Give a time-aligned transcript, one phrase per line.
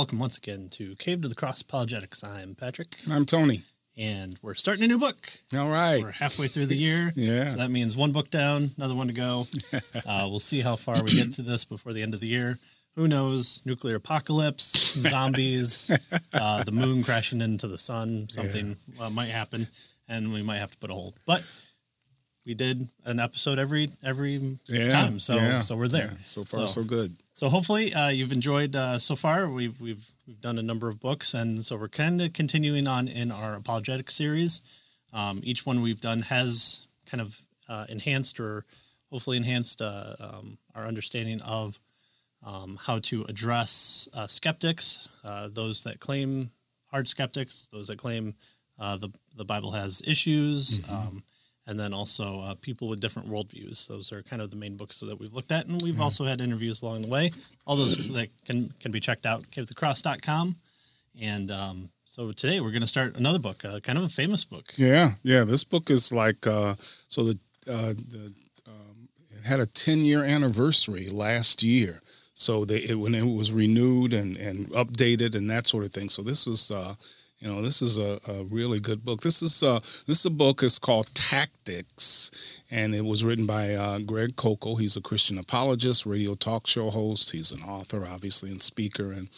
[0.00, 2.24] Welcome once again to Cave to the Cross Apologetics.
[2.24, 3.60] I'm Patrick, I'm Tony.
[3.98, 5.28] and we're starting a new book.
[5.54, 6.00] All right.
[6.02, 7.12] We're halfway through the year.
[7.14, 7.50] Yeah.
[7.50, 9.44] So that means one book down, another one to go.
[10.08, 12.58] Uh, we'll see how far we get to this before the end of the year.
[12.96, 13.60] Who knows?
[13.66, 14.64] Nuclear apocalypse,
[15.02, 15.90] zombies,
[16.32, 19.66] uh, the moon crashing into the sun, something uh, might happen,
[20.08, 21.12] and we might have to put a hold.
[21.26, 21.46] But
[22.46, 24.92] we did an episode every every Yeah.
[24.92, 26.06] time, so yeah, so we're there.
[26.10, 26.16] yeah.
[26.22, 27.10] So far, So- so, good.
[27.40, 29.48] So hopefully uh, you've enjoyed uh, so far.
[29.48, 33.08] We've we've we've done a number of books, and so we're kind of continuing on
[33.08, 34.60] in our apologetic series.
[35.14, 38.66] Um, each one we've done has kind of uh, enhanced or
[39.10, 41.80] hopefully enhanced uh, um, our understanding of
[42.46, 46.50] um, how to address uh, skeptics, uh, those that claim
[46.90, 48.34] hard skeptics, those that claim
[48.78, 50.86] uh, the the Bible has issues.
[50.90, 51.22] Um,
[51.66, 53.86] and then also uh, people with different worldviews.
[53.88, 56.40] Those are kind of the main books that we've looked at, and we've also had
[56.40, 57.30] interviews along the way.
[57.66, 60.56] All those that can can be checked out, cavethecross.com.
[61.22, 64.44] And um, so today we're going to start another book, uh, kind of a famous
[64.44, 64.64] book.
[64.76, 65.44] Yeah, yeah.
[65.44, 66.74] This book is like uh,
[67.08, 68.32] so the uh, the
[68.66, 72.00] um, it had a ten year anniversary last year.
[72.34, 76.08] So they it, when it was renewed and and updated and that sort of thing.
[76.08, 76.72] So this was.
[77.40, 79.22] You know, this is a, a really good book.
[79.22, 80.62] This is uh, this is a book.
[80.62, 84.78] It's called Tactics, and it was written by uh, Greg Koukl.
[84.78, 87.32] He's a Christian apologist, radio talk show host.
[87.32, 89.28] He's an author, obviously, and speaker, and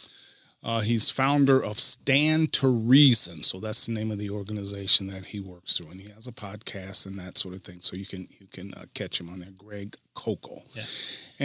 [0.65, 3.41] uh, he's founder of Stand to Reason.
[3.41, 6.33] So that's the name of the organization that he works through, and he has a
[6.33, 7.79] podcast and that sort of thing.
[7.79, 10.59] So you can you can uh, catch him on there, Greg Koukl.
[10.75, 10.83] Yeah.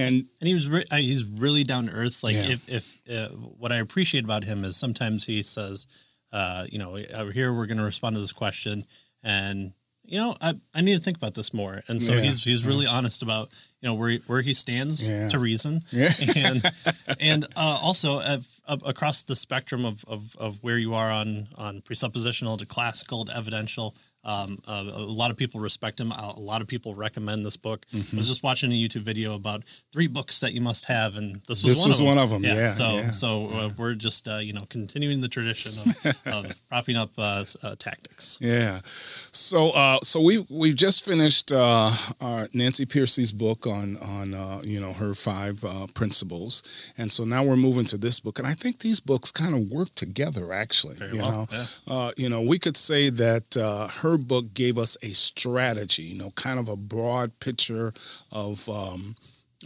[0.03, 2.25] And And he was re- uh, he's really down to earth.
[2.25, 2.49] Like Yeah.
[2.51, 5.87] if if uh, what I appreciate about him is sometimes he says,
[6.33, 8.85] uh, you know, over here we're going to respond to this question,
[9.23, 9.73] and
[10.05, 11.83] you know, I, I need to think about this more.
[11.87, 12.23] And so Yeah.
[12.23, 13.51] he's he's really honest about
[13.83, 15.29] you know where he, where he stands Yeah.
[15.29, 16.11] to reason, Yeah.
[16.37, 16.63] and
[17.21, 18.39] and uh, also uh,
[18.87, 23.37] across the spectrum of, of, of where you are on on presuppositional to classical to
[23.37, 23.95] evidential.
[24.29, 26.13] Um, uh, a lot of people respect him.
[26.13, 27.87] A lot of people recommend this book.
[27.95, 28.15] Mm-hmm.
[28.15, 31.37] I was just watching a YouTube video about three books that you must have, and
[31.49, 32.17] this was This one was of them.
[32.17, 33.11] one of 'em, yeah, so yeah.
[33.11, 37.45] so uh, we're just uh, you know continuing the tradition of, of propping up uh,
[37.63, 38.39] uh, tactics.
[38.43, 38.81] Yeah.
[38.85, 41.91] So uh, so we we've just finished uh,
[42.21, 46.63] our Nancy Pearcey's book on on uh, you know her five uh, principles,
[46.99, 49.71] and so now we're moving to this book, and I think these books kind of
[49.71, 50.97] work together actually.
[50.97, 51.65] Very you well, know, yeah.
[51.95, 56.31] uh, you know, we could say that uh, book gave us a strategy, you know,
[56.31, 57.93] kind of a broad picture
[58.33, 58.69] of.
[58.69, 59.17] Um,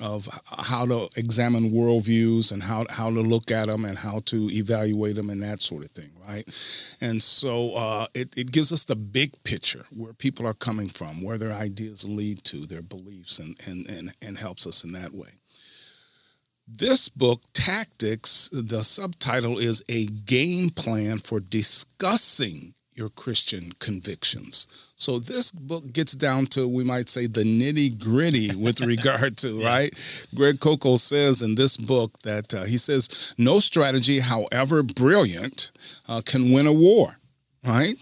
[0.00, 4.48] of how to examine worldviews and how how to look at them and how to
[4.50, 6.46] evaluate them and that sort of thing, right?
[7.00, 11.20] And so uh, it it gives us the big picture where people are coming from,
[11.22, 15.12] where their ideas lead to, their beliefs, and and and, and helps us in that
[15.12, 15.28] way.
[16.66, 24.66] This book, Tactics, the subtitle is a game plan for discussing your Christian convictions.
[24.96, 29.62] So this book gets down to, we might say, the nitty gritty with regard to,
[29.62, 29.92] right?
[30.34, 35.70] Greg Koukl says in this book that uh, he says, no strategy, however brilliant,
[36.08, 37.16] uh, can win a war,
[37.64, 37.94] right?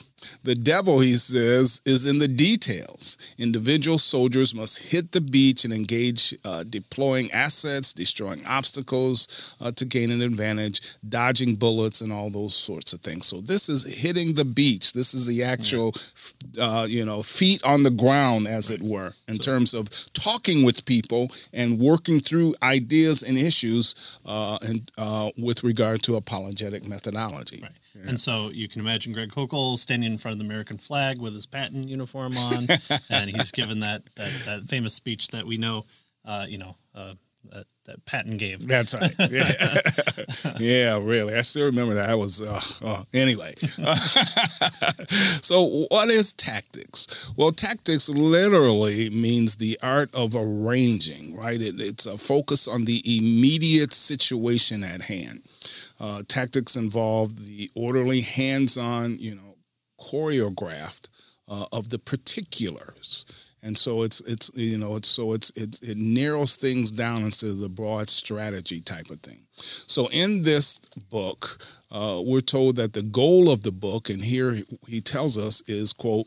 [0.44, 3.18] The devil, he says, is in the details.
[3.38, 9.84] Individual soldiers must hit the beach and engage uh, deploying assets, destroying obstacles uh, to
[9.84, 13.26] gain an advantage, dodging bullets, and all those sorts of things.
[13.26, 14.92] So this is hitting the beach.
[14.92, 15.94] This is the actual,
[16.60, 20.84] uh, you know, feet on the ground, as it were, in terms of talking with
[20.84, 27.60] people and working through ideas and issues, uh, and uh, with regard to apologetic methodology.
[27.62, 27.70] Right.
[28.06, 31.34] And so you can imagine Greg Koukl standing in front of the American flag with
[31.34, 32.66] his Patton uniform on,
[33.10, 35.84] and he's given that, that, that famous speech that we know,
[36.24, 37.12] uh, you know, uh,
[37.52, 38.66] that, that Patton gave.
[38.66, 39.10] That's right.
[39.30, 39.42] Yeah.
[40.58, 41.34] yeah, really.
[41.34, 42.10] I still remember that.
[42.10, 43.54] I was, uh, uh, anyway.
[45.40, 47.32] so, what is tactics?
[47.36, 51.60] Well, tactics literally means the art of arranging, right?
[51.60, 55.42] It, it's a focus on the immediate situation at hand.
[56.00, 59.56] Uh, tactics involved, the orderly, hands on, you know,
[60.00, 61.08] choreographed
[61.46, 63.26] uh, of the particulars.
[63.62, 67.50] And so it's it's you know it's so it's it, it narrows things down instead
[67.50, 69.42] of the broad strategy type of thing.
[69.56, 70.78] So in this
[71.10, 71.58] book
[71.90, 74.56] uh, we're told that the goal of the book and here
[74.88, 76.26] he tells us is quote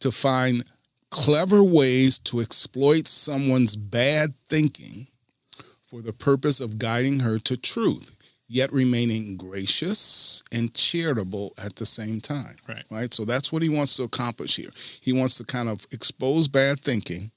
[0.00, 0.64] to find
[1.10, 5.06] clever ways to exploit someone's bad thinking
[5.84, 8.15] for the purpose of guiding her to truth
[8.48, 12.56] yet remaining gracious and charitable at the same time.
[12.68, 12.84] Right.
[12.90, 13.14] Right.
[13.14, 14.70] So that's what he wants to accomplish here.
[15.02, 17.30] He wants to kind of expose bad thinking,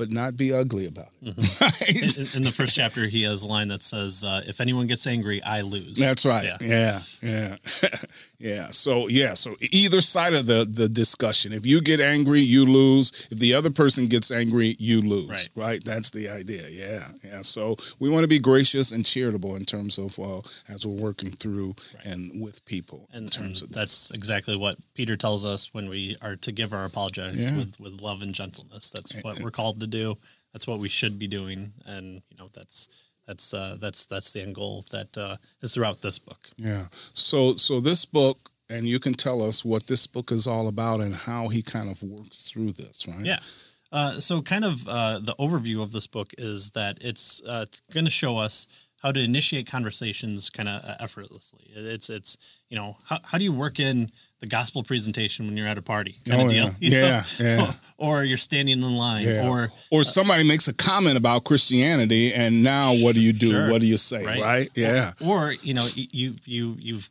[0.00, 1.36] but not be ugly about it.
[1.36, 1.60] Mm-hmm.
[1.60, 2.16] Right?
[2.18, 5.06] in, in the first chapter, he has a line that says, uh, "If anyone gets
[5.06, 6.44] angry, I lose." That's right.
[6.44, 6.56] Yeah.
[6.60, 7.56] Yeah, yeah,
[8.38, 8.66] yeah.
[8.70, 11.52] So yeah, so either side of the the discussion.
[11.52, 13.28] If you get angry, you lose.
[13.30, 15.28] If the other person gets angry, you lose.
[15.28, 15.48] Right.
[15.54, 15.84] Right.
[15.84, 16.62] That's the idea.
[16.70, 17.42] Yeah, yeah.
[17.42, 20.40] So we want to be gracious and charitable in terms of uh,
[20.72, 21.74] as we're working through
[22.04, 25.88] and with people And, in terms and of that's exactly what Peter tells us when
[25.90, 27.56] we are to give our apologetics Yeah.
[27.58, 28.90] with, with love and gentleness.
[28.90, 30.16] That's what we're called to do.
[30.52, 32.88] That's what we should be doing, and you know that's
[33.26, 36.48] that's uh, that's that's the end goal that uh, is throughout this book.
[36.56, 36.86] Yeah.
[37.12, 41.00] So so this book, and you can tell us what this book is all about
[41.00, 43.24] and how he kind of works through this, right?
[43.24, 43.38] Yeah.
[43.92, 48.04] Uh, so, kind of uh, the overview of this book is that it's uh, going
[48.04, 51.64] to show us how to initiate conversations kind of effortlessly.
[51.74, 54.10] It's it's you know how, how do you work in
[54.40, 56.72] the gospel presentation when you're at a party kind Oh, of deal, yeah.
[56.80, 56.98] you know?
[57.06, 57.72] Yeah, yeah.
[57.98, 59.48] or you're standing in line, Yeah.
[59.48, 63.50] or or somebody makes a comment about Christianity, and now what do you do?
[63.50, 63.70] Sure.
[63.70, 64.24] What do you say?
[64.24, 64.40] Right.
[64.40, 64.70] Right?
[64.74, 65.12] Yeah.
[65.24, 67.08] or you know you you you've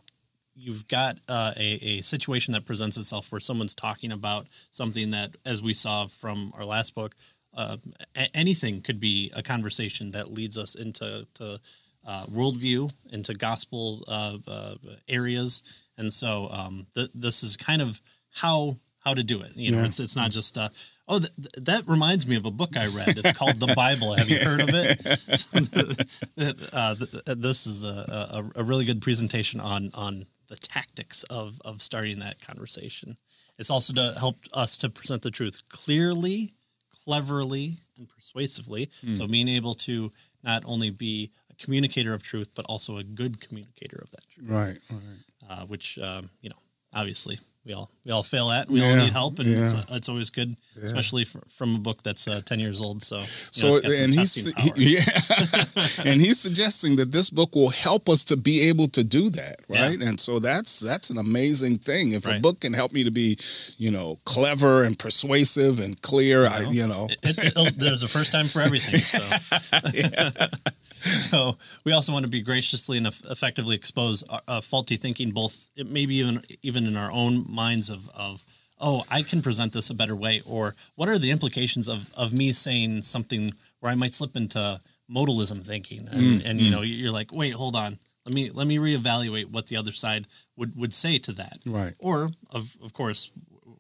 [0.56, 5.30] you've got uh, a, a situation that presents itself where someone's talking about something that
[5.46, 7.16] as we saw from our last book
[7.56, 7.78] uh,
[8.18, 11.60] a- anything could be a conversation that leads us into to,
[12.06, 14.76] uh, worldview into gospel uh, uh,
[15.08, 15.64] areas
[16.00, 18.02] and so um, th- this is kind of
[18.34, 18.76] how
[19.06, 19.86] how to do it you know Yeah.
[19.86, 20.70] it's it's not just uh,
[21.08, 24.14] oh th- th- that reminds me of a book I read it's called the Bible
[24.16, 25.00] have you heard of it
[26.74, 31.24] uh, th- th- this is a, a, a really good presentation on on the tactics
[31.26, 33.18] of of starting that conversation.
[33.60, 36.54] It's also to help us to present the truth clearly,
[37.04, 38.90] cleverly, and persuasively.
[39.14, 40.12] So being able to
[40.44, 44.78] not only be communicator of truth, but also a good communicator of that truth, Right.
[44.90, 45.02] Right.
[45.50, 46.56] uh, which um, you know
[46.96, 48.70] obviously we all we all fail at.
[48.70, 49.82] We all need help, and it's, yeah.
[49.82, 53.04] uh, it's always good, especially fr- from a book that's uh, ten years old.
[53.04, 54.34] So you know, So it's some and he's
[54.76, 59.04] he- yeah, and he's suggesting that this book will help us to be able to
[59.04, 59.88] do that, Yeah.
[59.88, 60.02] right?
[60.02, 62.14] And so that's that's an amazing thing.
[62.14, 63.38] If a book can help me to be,
[63.78, 66.72] you know, clever and persuasive and clear, I know.
[66.72, 69.00] you know, it, it, there's a first time for everything.
[69.00, 69.20] So.
[71.30, 75.70] so we also want to be graciously and effectively expose uh, uh, faulty thinking, both
[75.86, 78.44] maybe even even in our own minds of of
[78.80, 82.34] oh I can present this a better way, or what are the implications of of
[82.34, 84.80] me saying something where I might slip into
[85.10, 87.98] modalism thinking, and, and you know you're like wait hold on.
[88.26, 90.26] Let me let me reevaluate what the other side
[90.56, 91.58] would, would say to that.
[91.66, 91.94] Right.
[92.00, 93.32] Or of of course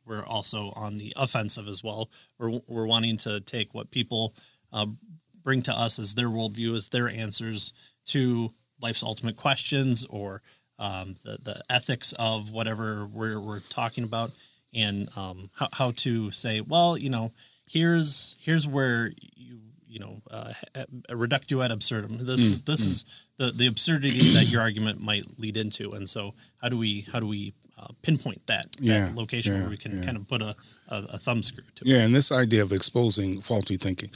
[0.09, 2.09] we're also on the offensive as well.
[2.39, 4.33] We're we're wanting to take what people
[4.73, 4.87] uh,
[5.43, 7.73] bring to us as their worldview, as their answers
[8.07, 8.49] to
[8.81, 10.41] life's ultimate questions or
[10.79, 14.31] um, the the ethics of whatever we're we're talking about,
[14.73, 17.31] and um, how how to say, well, you know,
[17.67, 20.53] here's here's where you you know uh,
[21.11, 22.17] reductio ad absurdum.
[22.17, 26.33] This is this is the the absurdity that your argument might lead into, and so
[26.61, 29.77] how do we how do we uh, pinpoint that, Yeah, that location yeah, where we
[29.77, 30.05] can yeah.
[30.05, 30.55] kind of put a,
[30.89, 31.87] a, a thumb screw to it.
[31.87, 34.09] Yeah, and this idea of exposing faulty thinking.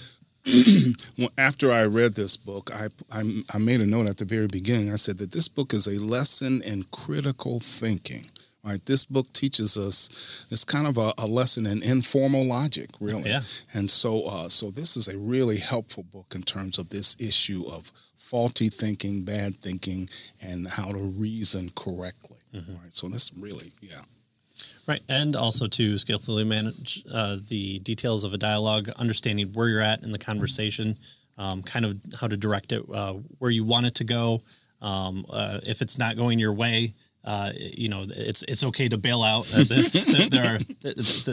[1.17, 4.47] Well, After I read this book, I, I I made a note at the very
[4.47, 4.91] beginning.
[4.91, 8.25] I said that this book is a lesson in critical thinking.
[8.65, 10.45] Right, this book teaches us.
[10.49, 13.29] It's kind of a, a lesson in informal logic, really.
[13.29, 13.41] Yeah.
[13.73, 17.65] And so, uh, so this is a really helpful book in terms of this issue
[17.67, 20.07] of faulty thinking, bad thinking,
[20.41, 22.37] and how to reason correctly.
[22.53, 22.93] Right.
[22.93, 24.03] So this really, yeah.
[24.85, 29.81] Right, and also to skillfully manage uh, the details of a dialogue, understanding where you're
[29.81, 30.95] at in the conversation,
[31.37, 34.41] um, kind of how to direct it, uh, where you want it to go.
[34.81, 36.93] Um, uh, if it's not going your way,
[37.25, 39.49] uh, you know it's it's okay to bail out.
[39.55, 40.59] Uh, there, there are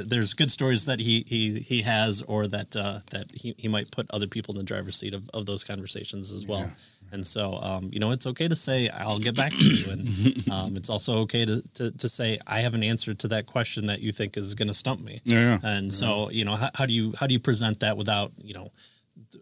[0.05, 3.91] there's good stories that he he, he has, or that uh, that he, he might
[3.91, 6.71] put other people in the driver's seat of, of those conversations as well.
[7.13, 9.91] And so, um, you know, it's okay to say, I'll get back to you.
[9.93, 13.47] And um, it's also okay to, to, to say, I have an answer to that
[13.47, 15.19] question that you think is going to stump me.
[15.25, 15.59] Yeah.
[15.63, 18.55] And so, you know, how, how do you, how do you present that without, you
[18.55, 18.69] know,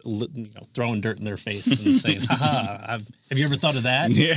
[0.05, 3.77] you know, throwing dirt in their face and saying, haha, I've, have you ever thought
[3.77, 4.11] of that?
[4.11, 4.35] Yeah.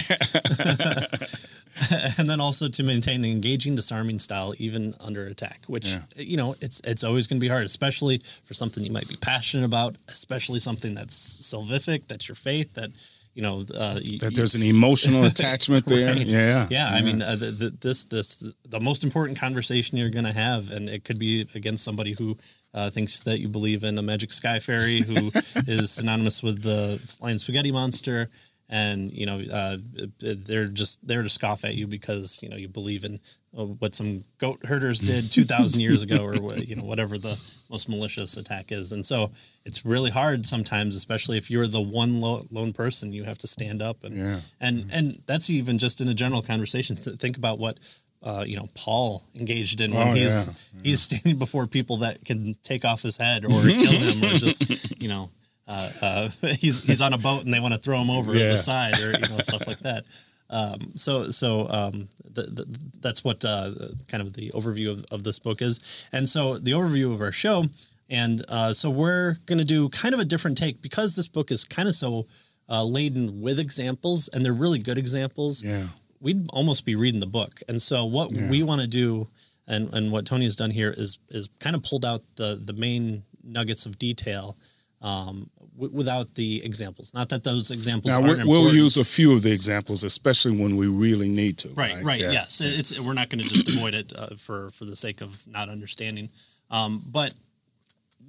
[2.17, 6.01] and then also to maintain an engaging, disarming style even under attack, which Yeah.
[6.15, 9.15] you know it's it's always going to be hard, especially for something you might be
[9.15, 12.89] passionate about, especially something that's salvific, that's your faith, that
[13.33, 16.13] you know uh, That there's an emotional attachment there.
[16.13, 16.25] Right.
[16.25, 16.67] Yeah.
[16.69, 16.89] yeah.
[16.89, 20.71] I mean, uh, the, the, this this the most important conversation you're going to have,
[20.71, 22.37] and it could be against somebody who
[22.73, 25.31] uh, thinks that you believe in a magic sky fairy, who
[25.67, 28.27] is synonymous with the flying spaghetti monster,
[28.71, 29.77] and you know uh,
[30.19, 33.19] they're just there to scoff at you because you know you believe in
[33.57, 37.37] uh, what some goat herders did 2000 years ago or you know whatever the
[37.69, 38.91] most malicious attack is.
[38.93, 39.29] And so
[39.65, 43.47] it's really hard sometimes especially if you're the one lo- lone person you have to
[43.47, 44.39] stand up and Yeah.
[44.61, 46.95] and and that's even just in a general conversation.
[46.95, 47.77] Th- think about what
[48.23, 50.81] uh, you know Paul engaged in when Oh, he's yeah.
[50.83, 55.01] he's standing before people that can take off his head or kill him or just
[55.01, 55.29] you know
[55.67, 58.51] uh, uh, he's he's on a boat and they want to throw him over Yeah.
[58.51, 60.03] the side or you know stuff like that.
[60.49, 63.71] Um, so so um, the, the, that's what uh,
[64.09, 67.31] kind of the overview of, of this book is, and so the overview of our
[67.31, 67.63] show,
[68.09, 71.51] and uh, so we're going to do kind of a different take because this book
[71.51, 72.25] is kind of so
[72.67, 75.85] uh, laden with examples, and they're really good examples Yeah.
[76.19, 77.61] we'd almost be reading the book.
[77.69, 78.49] And so what Yeah.
[78.49, 79.27] we want to do
[79.67, 82.73] and, and what Tony has done here is is kind of pulled out the the
[82.73, 84.57] main nuggets of detail
[85.01, 87.13] um, w- without the examples.
[87.13, 88.75] Not that those examples Now aren't we, we'll important.
[88.83, 91.69] use a few of the examples, especially when we really need to.
[91.69, 92.31] right, right, Yeah.
[92.31, 92.61] yes.
[92.61, 95.45] It- It's we're not going to just avoid it uh, for for the sake of
[95.47, 96.29] not understanding.
[96.69, 97.33] Um, but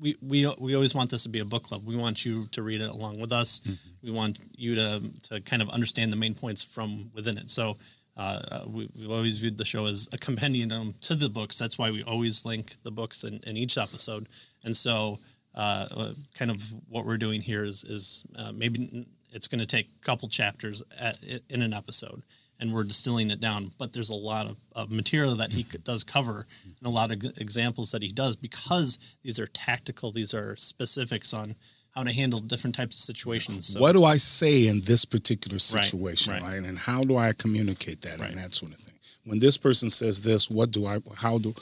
[0.00, 1.83] we, we we always want this to be a book club.
[1.87, 3.61] We want you to read it along with us.
[3.61, 4.07] Mm-hmm.
[4.07, 7.50] We want you to to kind of understand the main points from within it.
[7.50, 7.76] So
[8.17, 11.57] uh, uh, we, we've always viewed the show as a compendium to the books.
[11.59, 14.26] That's why we always link the books in, in each episode.
[14.64, 15.19] And so,
[15.54, 19.87] uh, kind of what we're doing here is is uh, maybe it's going to take
[20.00, 21.16] a couple chapters at,
[21.50, 22.23] in an episode,
[22.61, 23.71] and we're distilling it down.
[23.78, 27.23] But there's a lot of, of material that he does cover, and a lot of
[27.38, 30.11] examples that he does because these are tactical.
[30.11, 31.54] These are specifics on
[31.94, 33.68] how to handle different types of situations.
[33.68, 36.42] So, What do I say in this particular Right, situation, right.
[36.42, 36.62] right.
[36.62, 38.30] And how do I communicate that Right.
[38.30, 38.94] and that sort of thing?
[39.25, 40.99] When this person says this, what do I?
[41.16, 41.54] How do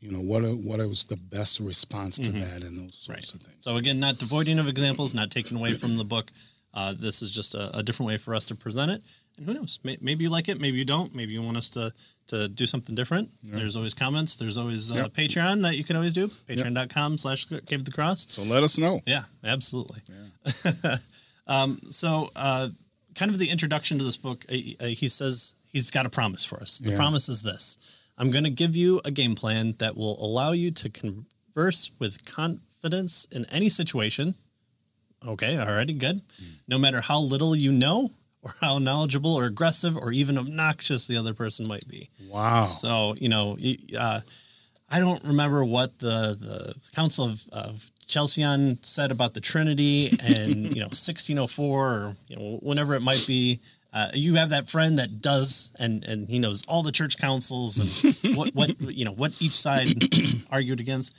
[0.00, 0.20] you know?
[0.20, 3.12] What what was the best response to that and those sorts Mm-hmm.
[3.12, 3.34] Right.
[3.34, 3.64] of things?
[3.64, 6.30] So again, not devoiding of examples, not taking away from the book.
[6.74, 9.00] Uh, this is just a, a different way for us to present it.
[9.38, 9.78] And who knows?
[9.82, 11.14] May, maybe you like it, maybe you don't.
[11.14, 11.90] Maybe you want us to
[12.28, 13.30] to do something different.
[13.42, 14.36] There's always comments.
[14.36, 15.12] There's always uh, Yep.
[15.12, 16.26] Patreon that you can always do.
[16.48, 18.26] Patreon.com slash Cave of the Cross.
[18.30, 19.00] So let us know.
[19.06, 20.00] Yeah, absolutely.
[21.46, 22.68] um, so, uh,
[23.14, 26.78] kind of the introduction to this book, he says he's got a promise for us.
[26.78, 26.96] The Yeah.
[26.96, 30.70] promise is this I'm going to give you a game plan that will allow you
[30.70, 34.34] to converse with confidence in any situation.
[35.26, 36.16] Okay, already good.
[36.68, 38.10] No matter how little you know,
[38.42, 42.08] or how knowledgeable or aggressive or even obnoxious the other person might be.
[42.30, 42.62] Wow.
[42.62, 43.58] So you know,
[43.98, 44.20] uh,
[44.90, 50.54] I don't remember what the the Council of, of Chalcedon said about the Trinity and
[50.74, 53.58] you know 1604 or you know whenever it might be.
[53.96, 58.04] Uh, you have that friend that does, and and he knows all the church councils
[58.04, 59.86] and what what you know what each side
[60.50, 61.16] argued against.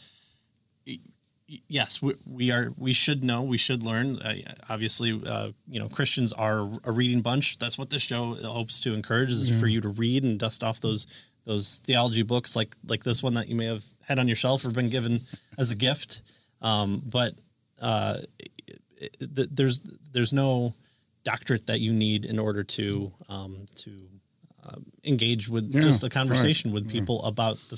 [1.68, 2.70] Yes, we, we are.
[2.78, 3.42] We should know.
[3.42, 4.20] We should learn.
[4.20, 4.36] Uh,
[4.70, 7.58] obviously, uh, you know, Christians are a reading bunch.
[7.58, 10.80] That's what this show hopes to encourage is for you to read and dust off
[10.80, 11.08] those
[11.46, 14.64] those theology books like like this one that you may have had on your shelf
[14.64, 15.22] or been given
[15.58, 16.22] as a gift.
[16.62, 17.34] Um, but
[17.82, 18.52] uh, it,
[19.20, 19.82] it, there's
[20.12, 20.76] there's no
[21.28, 23.92] doctorate that you need in order to um, to
[24.68, 27.78] um, engage with Yeah, just a conversation with people about the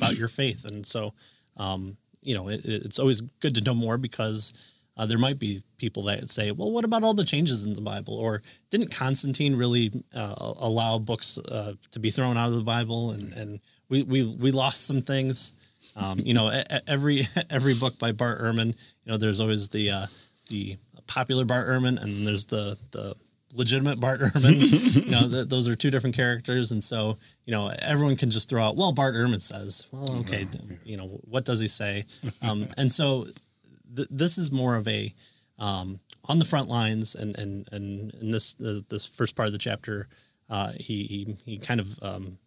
[0.00, 1.14] about your faith, and so
[1.56, 4.52] um, you know it, it's always good to know more because
[4.98, 7.80] uh, there might be people that say, well, what about all the changes in the
[7.80, 8.14] Bible?
[8.14, 13.12] Or didn't Constantine really uh, allow books uh, to be thrown out of the Bible?
[13.12, 15.54] And, and we, we, we lost some things.
[15.96, 16.52] Um, you know,
[16.86, 18.68] every every book by Bart Ehrman,
[19.04, 20.06] you know, there's always the uh,
[20.48, 23.14] the popular Bart Ehrman, and then there's the the
[23.54, 25.04] legitimate Bart Ehrman.
[25.04, 28.48] you know, th- those are two different characters, and so you know, everyone can just
[28.48, 30.46] throw out, well, Bart Ehrman says, well, okay,
[30.84, 32.04] you know, what does he say?
[32.42, 33.26] Um, and so
[33.94, 35.12] th- this is more of a
[35.58, 39.52] um, on the front lines, and and and in this uh, this first part of
[39.52, 40.08] the chapter,
[40.50, 42.38] uh, he, he he kind of um,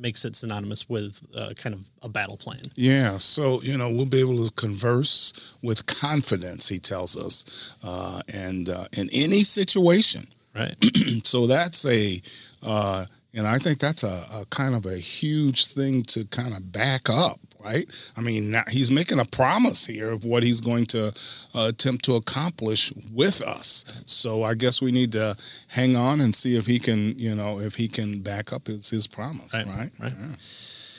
[0.00, 2.60] makes it synonymous with uh, kind of a battle plan.
[2.74, 6.68] Yeah, so you know we'll be able to converse with confidence.
[6.68, 10.26] He tells us, uh, and uh, in any situation.
[10.54, 10.74] Right.
[11.24, 12.20] So that's a,
[12.62, 13.04] uh,
[13.34, 17.08] and I think that's a, a kind of a huge thing to kind of back
[17.08, 17.84] up, right?
[18.16, 21.08] I mean, now he's making a promise here of what he's going to
[21.54, 24.02] uh, attempt to accomplish with us.
[24.06, 25.36] So I guess we need to
[25.68, 28.90] hang on and see if he can, you know, if he can back up his
[28.90, 29.90] his promise, Right, right?
[30.00, 30.12] right.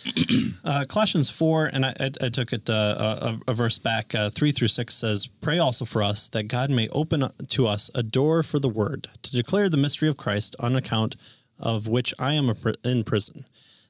[0.64, 4.30] Uh, Colossians 4, and I, I, I took it uh, a, a verse back, uh,
[4.32, 8.02] 3 through 6 says, Pray also for us that God may open to us a
[8.02, 11.16] door for the word to declare the mystery of Christ on account
[11.60, 13.46] of which I am a pri- in prison,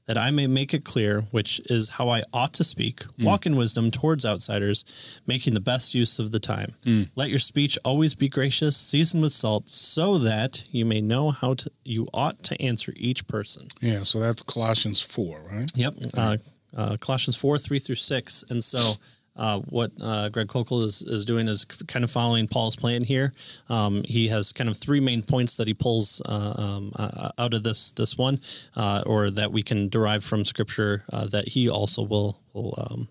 [0.07, 3.55] that I may make it clear, which is how I ought to speak, walk in
[3.55, 6.73] wisdom towards outsiders, making the best use of the time.
[7.15, 11.53] Let your speech always be gracious, seasoned with salt, so that you may know how
[11.55, 13.67] to you ought to answer each person.
[13.81, 15.71] Yeah, so that's Colossians 4, right?
[15.75, 15.93] Yep.
[16.17, 16.37] Uh,
[16.75, 18.43] uh, Colossians 4, 3 through 6.
[18.49, 18.93] And so
[19.35, 23.33] uh, what uh, Greg Koukl is, is doing is kind of following Paul's plan here.
[23.69, 27.53] Um, he has kind of three main points that he pulls uh, um, uh, out
[27.53, 28.39] of this this one,
[28.75, 33.07] uh, or that we can derive from Scripture uh, that he also will will um,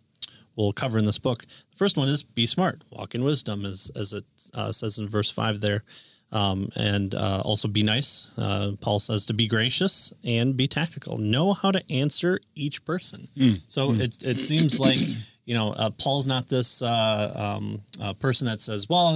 [0.56, 1.46] will cover in this book.
[1.46, 4.24] The first one is be smart, walk in wisdom, as as it
[4.54, 5.82] uh, says in verse five there.
[6.32, 8.32] Um, and uh, also be nice.
[8.38, 11.18] Uh, Paul says to be gracious and be tactical.
[11.18, 13.26] Know how to answer each person.
[13.66, 14.98] So it it seems like
[15.44, 19.14] you know uh, Paul's not this uh, um, uh, person that says, well,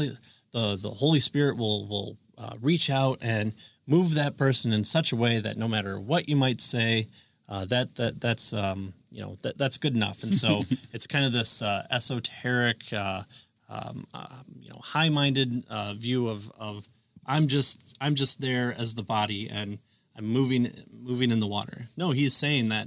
[0.52, 3.52] the the Holy Spirit will will uh, reach out and
[3.87, 7.06] move that person in such a way that no matter what you might say,
[7.49, 10.23] uh, that that that's um, you know that that's good enough.
[10.23, 13.23] And so it's kind of this uh, esoteric, uh,
[13.68, 16.87] um, uh, you know, high-minded uh, view of of
[17.26, 19.78] I'm just I'm just there as the body and
[20.16, 21.78] I'm moving moving in the water.
[21.97, 22.87] No, he's saying that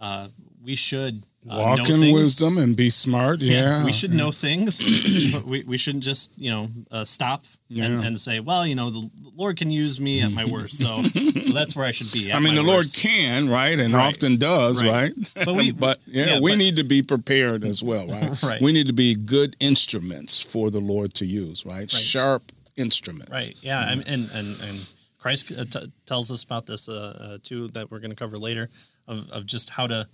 [0.00, 0.28] uh,
[0.62, 2.12] we should uh, Walk know in things.
[2.12, 3.40] wisdom and be smart.
[3.40, 3.84] Yeah.
[3.84, 8.02] we should know things, but we, we shouldn't just you know uh, stop and, Yeah.
[8.06, 11.52] and say, well, you know, the Lord can use me at my worst, so so
[11.52, 12.30] that's where I should be.
[12.30, 12.98] At I mean, the Lord worst.
[12.98, 13.78] can, right?
[13.78, 14.08] And Right.
[14.14, 15.12] often does, Right.
[15.36, 15.44] right?
[15.46, 18.42] But we- but yeah, yeah, we but- need to be prepared as well, right?
[18.42, 18.60] Right.
[18.60, 21.90] We need to be good instruments for the Lord to use, right?
[21.90, 22.42] Sharp
[22.76, 23.32] instruments.
[23.32, 23.54] Right.
[23.60, 23.86] Yeah.
[23.90, 24.86] Mean, and and and
[25.18, 28.38] Christ uh, t- tells us about this uh, uh, too that we're going to cover
[28.38, 28.68] later
[29.08, 30.06] of, of just how to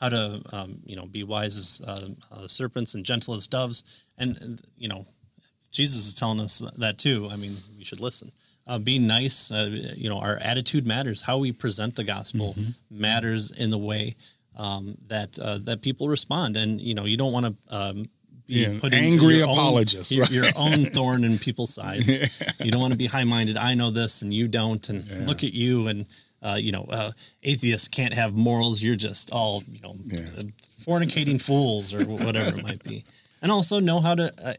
[0.00, 4.04] how to um, you know be wise as uh, uh, serpents and gentle as doves,
[4.18, 5.06] and you know
[5.70, 7.28] Jesus is telling us that too.
[7.30, 8.30] I mean, we should listen.
[8.64, 11.22] Uh, being nice, uh, you know, our attitude matters.
[11.22, 12.54] How we present the gospel
[12.90, 14.14] matters in the way
[14.56, 16.56] um, that uh, that people respond.
[16.56, 18.06] And you know, you don't want to um,
[18.46, 20.30] be Yeah, putting angry your own- apologists, your, right?
[20.32, 22.20] your own thorn in people's sides.
[22.64, 23.56] You don't want to be high minded.
[23.56, 25.88] I know this and you don't, and look at you.
[25.88, 26.06] And
[26.42, 27.10] uh, you know, uh,
[27.42, 28.82] atheists can't have morals.
[28.82, 30.20] You're just all you know, Yeah.
[30.38, 30.42] uh,
[30.86, 33.04] fornicating fools or whatever it might be.
[33.42, 34.54] And also know how to uh,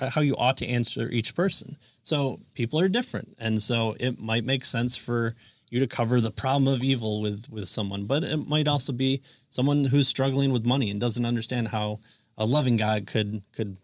[0.00, 1.76] uh, how you ought to answer each person.
[2.02, 5.34] So people are different, and so it might make sense for
[5.70, 9.20] you to cover the problem of evil with with someone, but it might also be
[9.50, 11.98] someone who's struggling with money and doesn't understand how
[12.38, 13.78] a loving God could could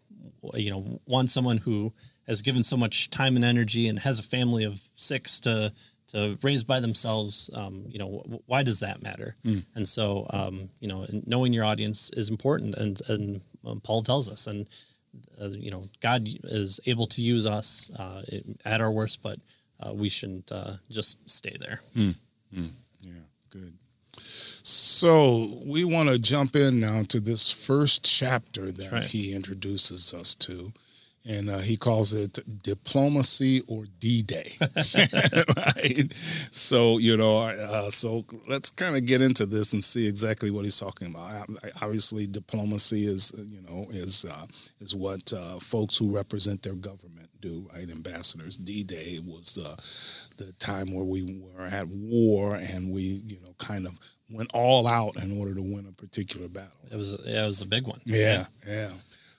[0.55, 1.93] you know want someone who
[2.27, 5.73] has given so much time and energy and has a family of six to
[6.09, 7.51] to raise by themselves.
[7.55, 9.37] Um, you know, wh- why does that matter?
[9.77, 14.29] And so, um, you know, knowing your audience is important, and and um, Paul tells
[14.29, 14.67] us, and
[15.41, 18.23] uh, you know, God is able to use us uh,
[18.65, 19.37] at our worst, but
[19.81, 21.81] uh, we shouldn't uh, just stay there.
[21.95, 22.71] Yeah, good.
[25.01, 29.03] So we want to jump in now to this first chapter that right.
[29.03, 30.75] he introduces us to.
[31.27, 34.51] And uh, he calls it diplomacy or D-Day,
[35.57, 36.13] right?
[36.51, 40.65] So you know, uh, so let's kind of get into this and see exactly what
[40.65, 41.49] he's talking about.
[41.81, 44.47] Obviously, diplomacy is you know is uh,
[44.81, 47.91] is what uh, folks who represent their government do, right?
[47.91, 48.57] Ambassadors.
[48.57, 49.77] D-Day was uh,
[50.37, 53.99] the time where we were at war and we you know kind of
[54.31, 56.79] went all out in order to win a particular battle.
[56.91, 57.99] It was yeah, it was a big one.
[58.05, 58.91] Yeah, yeah.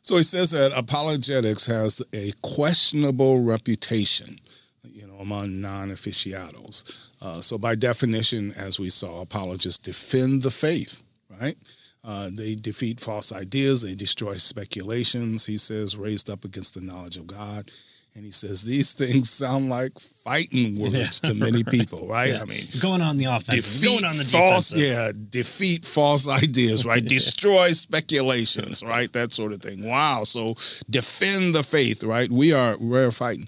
[0.02, 4.40] So he says that apologetics has a questionable reputation,
[4.84, 7.10] you know, among non-aficionados.
[7.22, 11.04] Uh, so by definition, as we saw, apologists defend the faith,
[11.40, 11.56] right?
[12.04, 13.84] Uh, they defeat false ideas.
[13.84, 15.46] They destroy speculations.
[15.46, 17.70] He says raised up against the knowledge of God.
[18.14, 22.34] And he says these things sound like fighting words to many people, right?
[22.34, 22.42] Yeah.
[22.42, 27.04] I mean, going on the offensive, going on the false, yeah, defeat false ideas, right?
[27.06, 29.12] Destroy speculations, right?
[29.14, 29.88] That sort of thing.
[29.88, 30.24] Wow.
[30.24, 30.56] So
[30.90, 32.30] defend the faith, right?
[32.30, 33.48] We are we're fighting.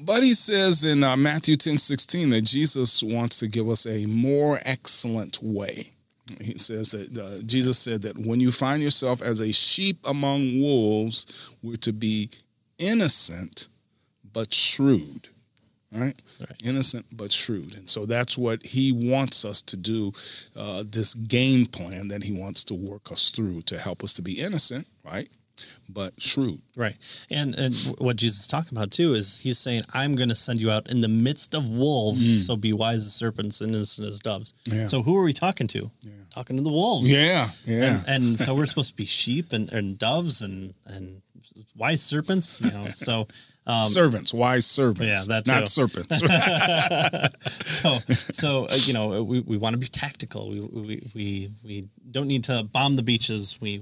[0.00, 4.06] But he says in uh, Matthew 10 16 that Jesus wants to give us a
[4.06, 5.84] more excellent way.
[6.40, 10.60] He says that uh, Jesus said that when you find yourself as a sheep among
[10.60, 12.30] wolves, we're to be
[12.78, 13.68] innocent
[14.32, 15.28] but shrewd,
[15.92, 16.14] right?
[16.40, 16.62] Right.
[16.62, 17.74] Innocent but shrewd.
[17.76, 20.12] And so that's what he wants us to do,
[20.56, 24.22] uh, this game plan that he wants to work us through to help us to
[24.22, 25.28] be innocent, right?
[25.88, 26.60] But shrewd.
[26.76, 26.96] Right.
[27.30, 30.60] And and what Jesus is talking about too is he's saying, I'm going to send
[30.60, 34.20] you out in the midst of wolves, so be wise as serpents and innocent as
[34.20, 34.52] doves.
[34.68, 34.76] Mm.
[34.76, 34.86] Yeah.
[34.86, 35.90] So who are we talking to?
[36.30, 37.10] Talking to the wolves.
[37.10, 38.02] Yeah, yeah.
[38.06, 41.22] And, and so we're supposed to be sheep and, and doves and, and
[41.76, 42.88] wise serpents, you know.
[42.88, 43.26] so
[43.66, 45.06] Um, servants, wise servants.
[45.28, 45.66] Yeah, that's not too.
[45.66, 46.18] serpents.
[47.80, 47.98] so
[48.32, 50.50] so uh, you know we, we want to be tactical.
[50.50, 53.58] We, we we we don't need to bomb the beaches.
[53.60, 53.80] We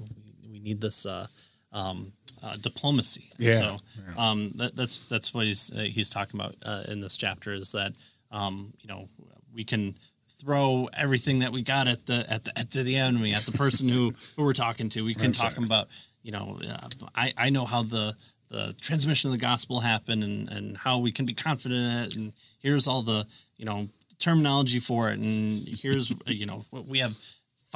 [0.50, 1.26] we need this uh,
[1.72, 3.24] um, uh, diplomacy.
[3.38, 3.76] Yeah, So
[4.18, 7.72] um, that, that's that's what he's uh, he's talking about uh, in this chapter is
[7.72, 7.92] that
[8.30, 9.08] um, you know
[9.54, 9.94] we can
[10.38, 13.88] throw everything that we got at the at the at the enemy at the person
[13.88, 15.04] who who we're talking to.
[15.04, 15.66] We can That's talk right.
[15.66, 15.86] about
[16.26, 18.12] you know uh, I I know how the
[18.48, 22.16] the transmission of the gospel happened and and how we can be confident in it.
[22.16, 23.24] And here's all the
[23.58, 23.86] you know
[24.18, 25.20] terminology for it.
[25.20, 27.16] And here's you know what we have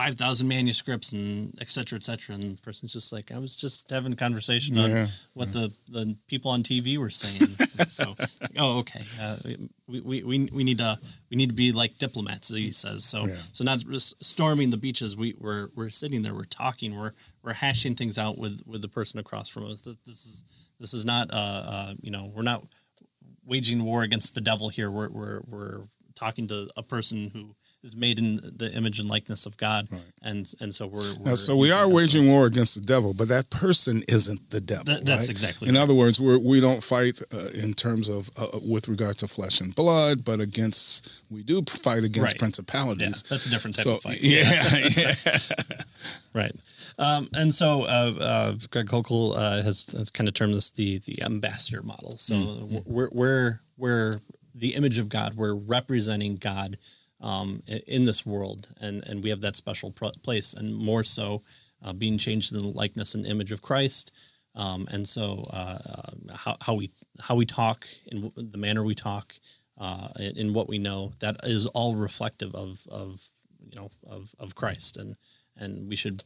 [0.05, 2.35] 5000 manuscripts and et cetera et cetera.
[2.35, 5.71] And the person's just like i was just having a conversation on Yeah, what the
[5.89, 7.49] the people on tv were saying.
[7.89, 8.15] So
[8.59, 9.01] oh okay.
[9.21, 9.37] Uh,
[9.89, 10.99] we, we, we we need to
[11.31, 13.05] we need to be like diplomats as he says.
[13.05, 13.35] So Yeah.
[13.53, 15.17] so not just storming the beaches.
[15.17, 16.35] We we're, we're sitting there.
[16.35, 16.91] We're talking.
[16.99, 19.81] We're we're hashing things out with with the person across from us.
[19.83, 19.97] This
[20.31, 20.45] is
[20.79, 22.61] this is not uh, uh you know we're not
[23.45, 24.91] waging war against the devil here.
[24.91, 25.79] We're we're we're
[26.15, 29.89] talking to a person who is made in the image and likeness of God,
[30.23, 33.29] and and so we're, we're Now, so we are waging war against the devil, but
[33.29, 34.85] that person isn't the devil.
[34.85, 35.31] That- that's right?
[35.31, 35.81] exactly In right.
[35.83, 39.61] other words, we're, we don't fight uh, in terms of uh, with regard to flesh
[39.63, 42.39] and blood, but against we do fight against Right.
[42.39, 43.23] principalities.
[43.25, 44.19] Yeah, that's a different type so of fight.
[44.23, 45.15] yeah, yeah.
[46.35, 46.55] right.
[46.99, 50.99] Um, and so uh, uh, Greg Koukl uh, has, has kind of termed this the
[50.99, 52.19] the ambassador model.
[52.19, 52.79] So Mm-hmm.
[52.93, 54.21] we're we're we're
[54.61, 55.35] the image of God.
[55.35, 56.77] We're representing God
[57.21, 61.43] um, in this world, and and we have that special place, and more so
[61.85, 64.13] uh, being changed in the likeness and image of Christ.
[64.55, 68.83] Um, and so uh, uh, how, how we how we talk in w- the manner
[68.83, 69.35] we talk
[69.79, 73.27] uh, in, in what we know that is all reflective of of
[73.69, 75.17] you know of, of Christ and
[75.57, 76.25] and we should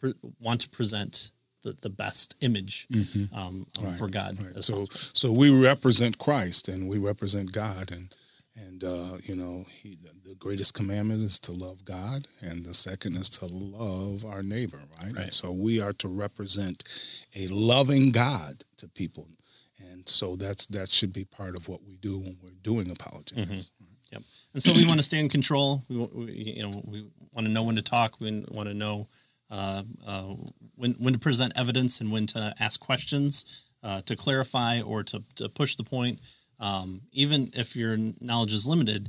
[0.00, 1.30] pre- want to present
[1.66, 3.00] the, the best image um,
[3.34, 3.84] um, Mm-hmm.
[3.84, 4.62] Right, for God Right.
[4.62, 8.14] So so we represent Christ and we represent God and
[8.64, 13.16] and uh, you know he, the greatest commandment is to love God and the second
[13.16, 15.32] is to love our neighbor right, Right.
[15.32, 16.84] So we are to represent
[17.34, 19.26] a loving God to people
[19.90, 23.72] and so that's that should be part of what we do when we're doing apologetics
[24.12, 24.22] Yep.
[24.54, 25.82] And so we want to stay in control.
[25.88, 26.98] We, we you know we
[27.34, 28.20] want to know when to talk.
[28.20, 29.08] We want to know
[30.76, 35.22] when when to present evidence and when to ask questions uh, to clarify or to,
[35.36, 36.18] to push the point.
[36.58, 39.08] Um, even if your knowledge is limited,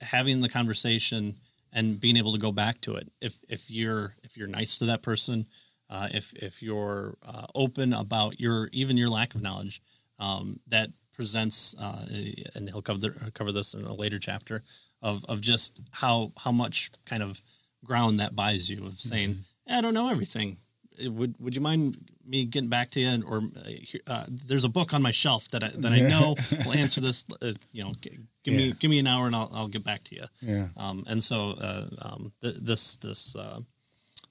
[0.00, 1.36] having the conversation
[1.72, 3.08] and being able to go back to it.
[3.20, 5.46] If if you're if you're nice to that person,
[5.88, 9.80] uh, if if you're uh, open about your even your lack of knowledge,
[10.18, 12.06] um, that presents, uh,
[12.54, 14.62] and he'll cover the, cover this in a later chapter
[15.02, 17.40] of of just how how much kind of
[17.84, 19.34] ground that buys you of saying, "Eh,
[19.70, 20.56] I don't know everything.
[21.02, 23.08] Eh, Would would you mind me getting back to you?
[23.08, 23.70] And, or uh,
[24.12, 27.24] uh, there's a book on my shelf that I, that I know will answer this.
[27.42, 30.02] Uh, you know, g- give me give me an hour and I'll I'll get back
[30.04, 30.24] to you.
[30.42, 33.60] yeah Um, and so uh, um, th- this this uh,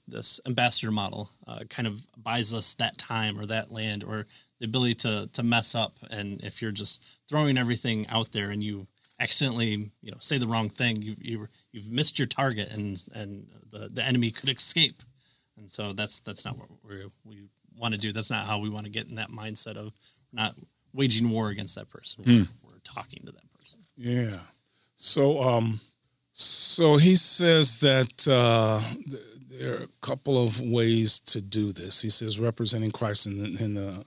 [0.08, 4.26] this ambassador model uh, kind of buys us that time or that land or
[4.58, 5.92] the ability to to mess up.
[6.10, 8.86] And if you're just throwing everything out there and you
[9.18, 13.46] accidentally you know say the wrong thing, you you you've missed your target and and
[13.70, 14.96] the the enemy could escape.
[15.60, 17.42] And so that's that's not what we we
[17.78, 18.10] want to do.
[18.12, 19.92] That's not how we want to get in that mindset of
[20.32, 20.54] not
[20.92, 22.24] waging war against that person.
[22.26, 23.80] We're, we're talking to that person.
[23.96, 24.36] Yeah.
[24.96, 25.78] So, um,
[26.32, 32.02] so he says that uh, th- there are a couple of ways to do this.
[32.02, 34.04] He says representing Christ in the, in the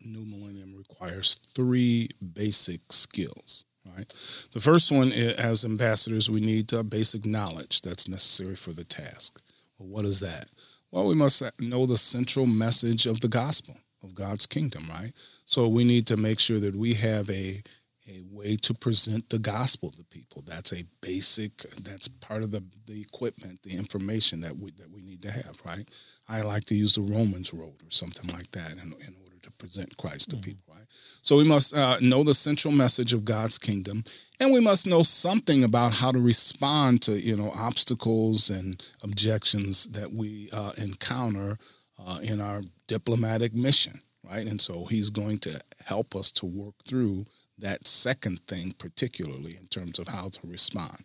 [0.00, 3.64] new millennium requires three basic skills.
[3.96, 4.08] Right.
[4.52, 8.84] The first one, i- as ambassadors, we need uh, basic knowledge that's necessary for the
[8.84, 9.40] task.
[9.78, 10.48] Well, what is that?
[10.90, 15.12] Well, we must know the central message of the gospel of God's kingdom, right?
[15.44, 17.62] So we need to make sure that we have a
[18.08, 20.42] a way to present the gospel to people.
[20.46, 21.58] That's a basic.
[21.82, 25.60] That's part of the, the equipment, the information that we that we need to have.
[25.64, 25.86] Right.
[26.28, 29.50] I like to use the Romans road or something like that in, in order to
[29.52, 30.74] present Christ to people.
[30.74, 30.86] Right.
[31.22, 34.04] So we must uh, know the central message of God's kingdom,
[34.40, 39.86] and we must know something about how to respond to you know obstacles and objections
[39.86, 41.58] that we uh, encounter
[42.04, 44.00] uh, in our diplomatic mission.
[44.24, 44.46] Right.
[44.46, 47.26] And so he's going to help us to work through
[47.58, 50.98] that second thing, particularly in terms of how to respond.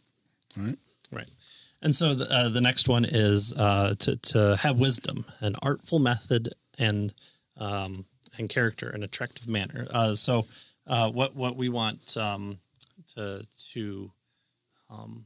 [0.58, 0.76] Right?
[1.12, 1.30] Right.
[1.82, 6.00] And so the, uh, the next one is uh, to, to have wisdom, an artful
[6.00, 7.14] method, and
[7.58, 8.06] um,
[8.38, 9.86] and character, an attractive manner.
[9.92, 10.46] Uh, so
[10.88, 12.58] uh, what what we want um,
[13.16, 14.12] to to
[14.90, 15.26] um,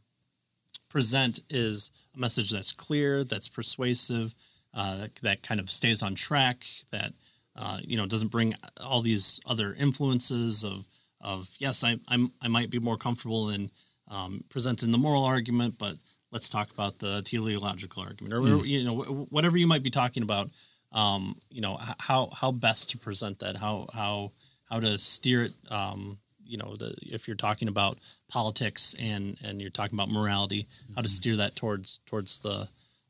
[0.89, 4.34] present is a message that's clear, that's persuasive,
[4.73, 7.12] uh, that, that kind of stays on track, that
[7.56, 10.86] uh, you know, doesn't bring all these other influences of
[11.19, 13.69] of yes, I I'm, I might be more comfortable in
[14.10, 15.95] um, presenting the moral argument, but
[16.32, 18.65] let's talk about the teleological argument, or mm.
[18.65, 18.95] you know,
[19.30, 20.50] whatever you might be talking about.
[20.93, 24.32] Um, you know, how how best to present that, how how
[24.69, 25.54] how to steer it.
[25.69, 26.17] Um,
[26.48, 27.98] you know, the, if you're talking about
[28.30, 30.94] politics and and you're talking about morality, mm-hmm.
[30.96, 31.12] how to mm-hmm.
[31.12, 32.68] steer that towards towards the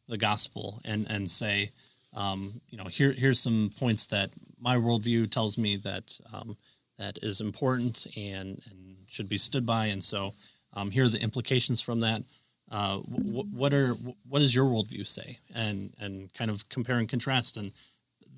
[0.08, 1.70] the gospel and and say,
[2.16, 4.30] um, you know, here here's some points that
[4.62, 6.58] my worldview tells me that um,
[6.98, 10.34] that is important and and should be stood by, and so
[10.74, 12.22] um, here are the implications from that.
[12.70, 13.94] Uh, w- what are
[14.28, 17.72] what does your worldview say, and and kind of compare and contrast, and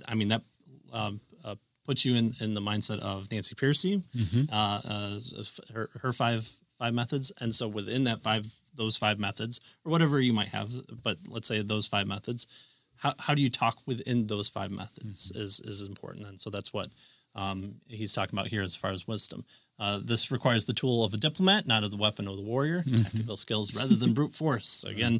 [0.07, 0.41] I mean that
[0.93, 1.19] um,
[1.89, 4.43] puts you in, in the mindset of Nancy Pearcey, mm-hmm.
[4.53, 6.47] uh, uh her her five
[6.77, 10.69] five methods, and so within that five those five methods or whatever you might have,
[11.03, 12.47] but let's say those five methods,
[12.95, 15.41] how, how do you talk within those five methods mm-hmm.
[15.41, 16.27] is, is important.
[16.27, 16.87] And so that's what
[17.35, 19.43] um, he's talking about here as far as wisdom.
[19.79, 22.83] Uh, this requires the tool of a diplomat, not of the weapon of the warrior,
[22.83, 23.03] mm-hmm.
[23.03, 24.83] tactical skills rather than brute force.
[24.83, 25.19] Again,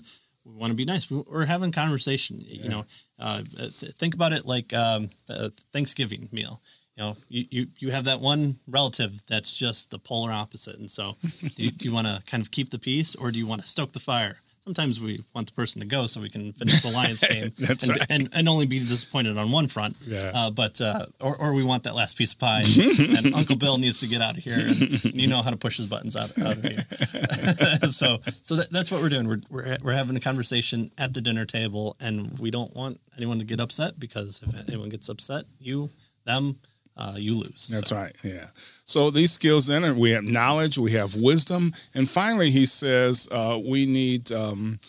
[0.50, 1.10] we want to be nice.
[1.10, 2.38] We're having conversation.
[2.40, 2.64] Yeah.
[2.64, 2.86] You know,
[3.20, 6.62] uh, think about it like um, a Thanksgiving meal.
[6.96, 10.78] You know, you, you, you have that one relative that's just the polar opposite.
[10.78, 13.40] And so, do you, do you want to kind of keep the peace or do
[13.40, 14.38] you want to stoke the fire?
[14.70, 17.88] Sometimes we want the person to go so we can finish the Lions game and,
[17.90, 18.06] right.
[18.12, 19.96] and, and, only be disappointed on one front.
[20.06, 20.32] Yeah.
[20.32, 23.56] Uh, but uh, or, or we want that last piece of pie and, and, Uncle
[23.56, 26.16] Bill needs to get out of here and you know how to push his buttons
[26.16, 26.82] out, out of here.
[27.90, 29.28] so so that, that's what we're doing.
[29.28, 33.40] We're, we're, we're having a conversation at the dinner table and we don't want anyone
[33.40, 35.90] to get upset because if anyone gets upset, you,
[36.26, 36.56] them,
[37.00, 37.70] uh, you lose.
[37.70, 37.96] That's so.
[37.96, 38.16] right.
[38.24, 38.48] Yeah.
[38.84, 43.60] So these skills then we have knowledge, we have wisdom, and finally he says uh,
[43.64, 44.80] we need um,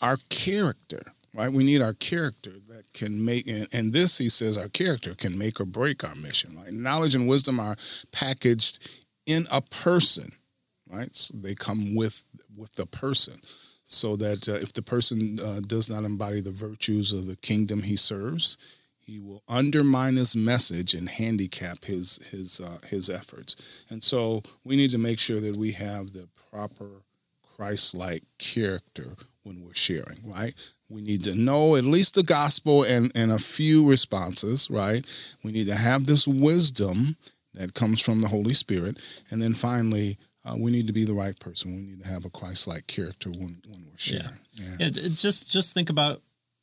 [0.00, 1.02] our character.
[1.34, 1.52] Right.
[1.52, 5.36] We need our character that can make, and, and this he says our character can
[5.36, 6.56] make or break our mission.
[6.56, 6.72] Right.
[6.72, 7.76] Knowledge and wisdom are
[8.12, 8.88] packaged
[9.26, 10.32] in a person.
[10.90, 11.14] Right.
[11.14, 12.24] So they come with
[12.56, 13.40] with the person
[13.84, 17.82] so that uh, if the person uh, does not embody the virtues of the kingdom
[17.82, 18.58] he serves,
[19.08, 23.84] he will undermine his message and handicap his his uh, his efforts.
[23.88, 26.90] And so we need to make sure that we have the proper
[27.56, 29.06] Christ-like character
[29.44, 30.54] when we're sharing, right?
[30.90, 35.04] We need to know at least the gospel and, and a few responses, right?
[35.42, 37.16] We need to have this wisdom
[37.54, 38.98] that comes from the Holy Spirit.
[39.30, 41.74] And then finally, uh, we need to be the right person.
[41.74, 44.38] We need to have a Christ-like character when, when we're sharing.
[44.52, 44.76] Yeah.
[44.78, 44.90] yeah.
[44.92, 46.20] yeah just just think about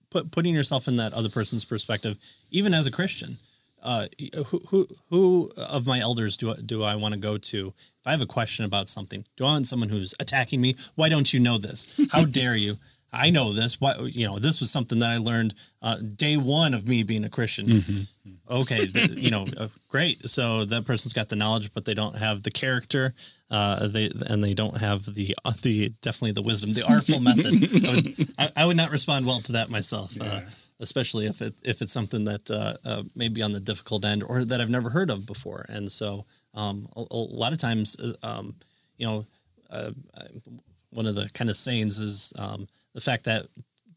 [0.10, 2.18] put, putting yourself in that other person's perspective,
[2.52, 3.38] even as a Christian.
[3.84, 4.08] Uh,
[4.48, 8.08] who, who, who of my elders do I, do I want to go to if
[8.08, 9.24] I have a question about something?
[9.38, 10.74] Do I want someone who's attacking me?
[10.96, 12.00] Why don't you know this?
[12.12, 12.78] How dare you?
[13.16, 13.80] I know this.
[13.80, 17.24] Why, you know, this was something that I learned uh, day one of me being
[17.26, 17.68] a Christian.
[17.68, 18.02] Mm-hmm.
[18.50, 20.28] Okay, you know, uh, great.
[20.30, 23.14] So that person's got the knowledge, but they don't have the character.
[23.52, 27.46] Uh, they and they don't have the uh, the definitely the wisdom, the artful method.
[27.86, 30.42] I would, I, I would, not respond well to that myself, uh,
[30.80, 34.44] especially if it if it's something that uh, may be on the difficult end or
[34.46, 35.64] that I've never heard of before.
[35.70, 38.56] And so, um, a, a, lot of times, um,
[38.98, 39.26] you know,
[40.90, 42.34] one of the kind of sayings is.
[42.40, 43.46] Um, the fact that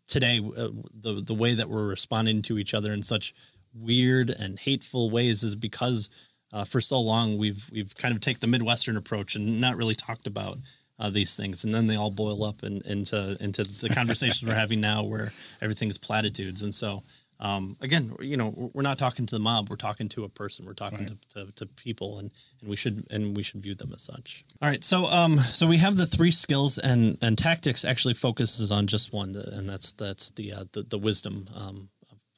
[0.09, 0.69] today uh,
[1.01, 3.33] the the way that we're responding to each other in such
[3.73, 8.41] weird and hateful ways is because uh, for so long we've we've kind of taken
[8.41, 10.57] the midwestern approach and not really talked about
[10.99, 14.55] uh, these things, and then they all boil up in, into into the conversations we're
[14.55, 15.31] having now, where
[15.61, 17.03] everything's platitudes, and so
[17.41, 19.71] um, again, you know, we're not talking to the mob.
[19.71, 20.67] We're talking to a person.
[20.67, 21.13] We're talking right.
[21.35, 22.31] to, to, to, people, and,
[22.61, 24.45] and we should and we should view them as such.
[24.61, 28.73] All right, so um, so we have the three skills, and and tactics actually focuses
[28.73, 31.89] on just one, and that's that's the uh, the, the wisdom, um,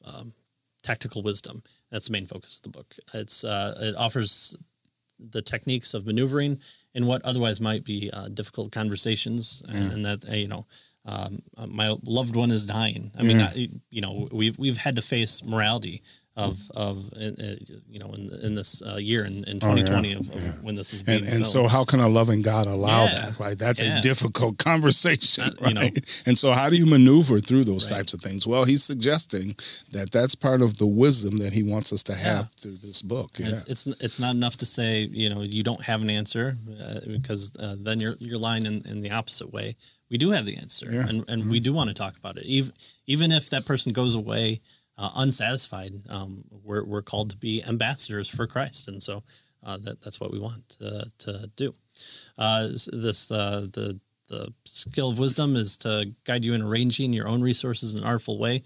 [0.05, 0.33] um,
[0.83, 1.63] tactical wisdom.
[1.91, 2.95] That's the main focus of the book.
[3.13, 4.55] It's uh, it offers
[5.19, 6.59] the techniques of maneuvering
[6.95, 9.93] in what otherwise might be uh, difficult conversations, and, mm.
[9.93, 10.65] and that you know
[11.05, 13.11] um, uh, my loved one is dying.
[13.17, 16.01] I mean, I, you know, we've we've had to face morality
[16.41, 17.31] of of uh,
[17.89, 20.17] you know in, in this uh, year in, in 2020 oh, yeah.
[20.17, 20.51] Of, of yeah.
[20.61, 23.25] when this is being and, and so how can a loving God allow yeah.
[23.25, 25.87] that right that's a difficult conversation right you know,
[26.25, 27.97] and so how do you maneuver through those right.
[27.97, 29.55] types of things well he's suggesting
[29.91, 33.31] that that's part of the wisdom that he wants us to have through this book
[33.37, 33.49] yeah.
[33.49, 36.99] It's, it's, it's not enough to say you know you don't have an answer uh,
[37.07, 39.75] because uh, then you're you're lying in, in the opposite way
[40.09, 41.51] we do have the answer and, and mm-hmm.
[41.51, 42.71] we do want to talk about it even
[43.07, 44.59] even if that person goes away
[45.01, 48.87] uh, unsatisfied, um, we're, we're called to be ambassadors for Christ.
[48.87, 49.23] And so
[49.65, 51.73] uh, that, that's what we want to, to do.
[52.37, 52.67] Uh,
[53.03, 57.41] this uh, the the skill of wisdom is to guide you in arranging your own
[57.41, 58.61] resources in an artful way.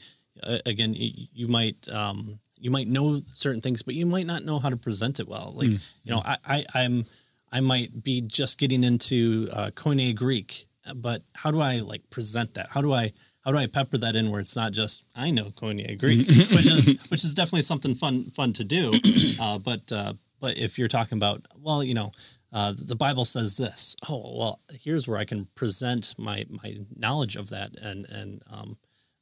[0.67, 4.69] again, you might um, you might know certain things, but you might not know how
[4.69, 5.53] to present it well.
[5.55, 5.95] Like, mm.
[6.03, 7.05] you know, I, I, I'm,
[7.51, 12.53] I might be just getting into uh, Koine Greek, but how do I like present
[12.55, 12.67] that?
[12.69, 13.11] How do I,
[13.45, 16.65] how do I pepper that in where it's not just I know Koine Greek, which
[16.65, 18.91] is which is definitely something fun fun to do.
[19.37, 22.11] Uh, but uh, but if you're talking about well, you know,
[22.53, 23.95] uh, the Bible says this.
[24.09, 28.77] Oh well, here's where I can present my my knowledge of that and and um,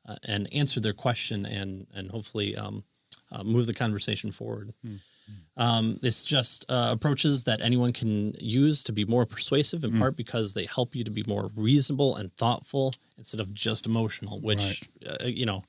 [0.08, 2.84] uh, and answer their question and and hopefully um,
[3.32, 4.74] uh, move the conversation forward.
[4.86, 4.98] Mm-hmm.
[5.56, 10.00] Um, it's just uh, approaches that anyone can use to be more persuasive, in mm.
[10.00, 14.39] part because they help you to be more reasonable and thoughtful instead of just emotional.
[14.41, 15.22] Which right.
[15.22, 15.63] uh, you know,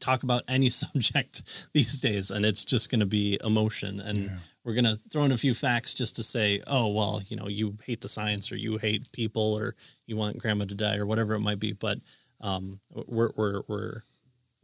[0.00, 1.42] talk about any subject
[1.74, 4.00] these days, and it's just going to be emotion.
[4.00, 4.36] And yeah.
[4.64, 7.48] we're going to throw in a few facts just to say, oh well, you know,
[7.48, 9.74] you hate the science, or you hate people, or
[10.06, 11.72] you want grandma to die, or whatever it might be.
[11.72, 11.98] But
[12.40, 14.00] um, we're we're we're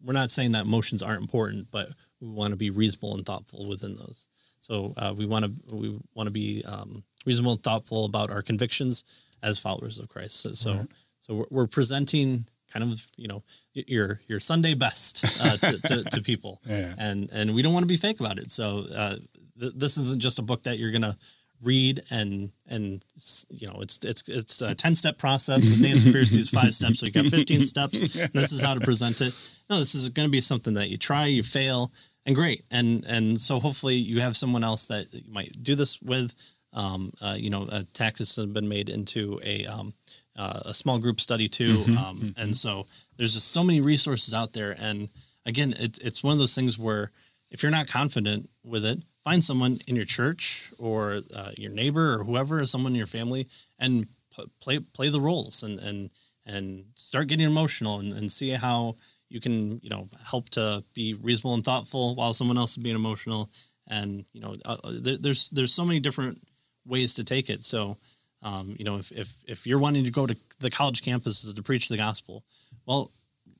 [0.05, 1.89] we're not saying that emotions aren't important, but
[2.21, 4.29] we want to be reasonable and thoughtful within those.
[4.61, 8.43] So uh, we want to we want to be um, reasonable and thoughtful about our
[8.43, 10.41] convictions as followers of Christ.
[10.41, 10.87] So so, right.
[11.21, 13.41] so we're, we're, presenting kind of you know
[13.75, 16.95] your your Sunday best uh, to, to, to, people, yeah.
[16.99, 18.53] and and we don't want to be fake about it.
[18.53, 19.17] So uh,
[19.59, 21.17] th- this isn't just a book that you're gonna
[21.63, 23.05] read and and
[23.51, 27.07] you know it's it's it's a 10 step process with Nancy Pearcey's five steps so
[27.07, 29.33] you got 15 steps this is how to present it.
[29.71, 31.93] No this is going to be something that you try you fail
[32.27, 32.63] and great.
[32.71, 36.35] And and so hopefully you have someone else that you might do this with.
[36.75, 39.93] Um, uh, you know a tactics has been made into a um,
[40.37, 41.79] uh, a small group study too.
[41.79, 42.41] Mm-hmm, um, mm-hmm.
[42.41, 42.87] and so
[43.19, 44.75] there's just so many resources out there.
[44.81, 45.09] And
[45.45, 47.11] again it, it's one of those things where
[47.51, 52.15] if you're not confident with it find someone in your church or uh, your neighbor
[52.15, 53.47] or whoever or someone in your family
[53.79, 54.07] and
[54.37, 56.11] p- play play the roles and and
[56.45, 58.95] and start getting emotional and, and see how
[59.29, 62.97] you can you know help to be reasonable and thoughtful while someone else is being
[62.97, 63.49] emotional.
[63.89, 66.39] And you know uh, uh, there, there's there's so many different
[66.85, 67.65] ways to take it.
[67.65, 67.97] So
[68.43, 71.63] um, you know if, if if you're wanting to go to the college campuses to
[71.63, 72.45] preach the gospel
[72.87, 73.11] well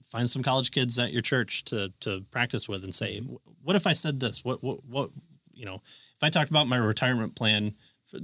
[0.05, 3.21] find some college kids at your church to to practice with and say
[3.63, 4.45] what if i said this?
[4.45, 5.11] What what what
[5.55, 7.73] you know if i talked about my retirement plan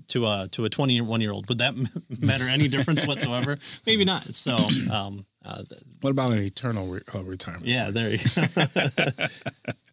[0.09, 1.75] to a to a 21 year old would that
[2.21, 3.59] matter any difference whatsoever?
[3.87, 4.23] Maybe not.
[4.23, 4.57] So
[4.93, 5.63] um, uh,
[6.01, 7.67] what about an eternal re- uh, retirement?
[7.67, 8.43] Yeah there you go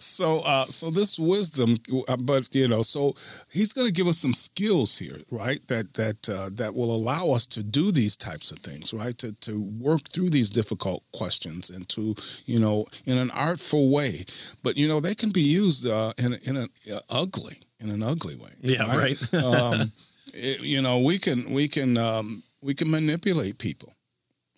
[0.00, 1.76] so uh, so this wisdom
[2.08, 3.14] uh, but you know so
[3.52, 7.30] he's going to give us some skills here right that that uh, that will allow
[7.30, 11.70] us to do these types of things right to to work through these difficult questions
[11.70, 12.14] and to
[12.46, 14.24] you know in an artful way.
[14.62, 18.02] But you know they can be used uh, in in an uh, ugly in an
[18.02, 19.44] ugly way yeah right, right.
[19.44, 19.92] um,
[20.34, 23.92] it, you know we can we can um, we can manipulate people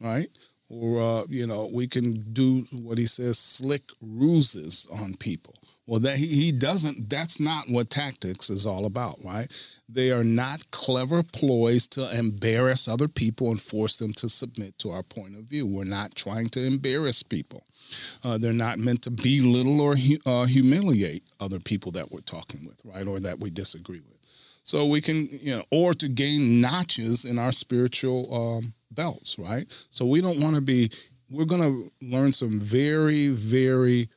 [0.00, 0.28] right
[0.68, 5.54] or uh, you know we can do what he says slick ruses on people.
[5.86, 9.50] Well that he, he doesn't that's not what tactics is all about right?
[9.88, 14.90] They are not clever ploys to embarrass other people and force them to submit to
[14.90, 15.66] our point of view.
[15.66, 17.64] We're not trying to embarrass people.
[18.22, 22.66] Uh, they're not meant to belittle or hu- uh, humiliate other people that we're talking
[22.66, 24.18] with right or that we disagree with.
[24.62, 29.64] So we can you know or to gain notches in our spiritual um, belts, right?
[29.90, 30.90] So we don't want to be,
[31.30, 34.08] we're going to learn some very, very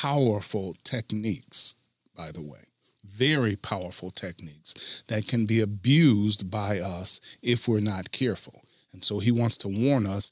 [0.00, 1.74] powerful techniques,
[2.16, 2.60] by the way.
[3.04, 8.62] Very powerful techniques that can be abused by us if we're not careful.
[8.92, 10.30] And so he wants to warn us